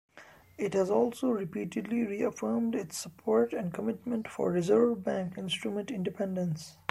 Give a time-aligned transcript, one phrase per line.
[0.57, 6.75] It has also repeatedly reaffirmed its support and commitment for reserve bank instrument independence.